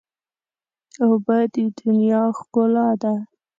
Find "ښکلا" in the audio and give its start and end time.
2.37-2.89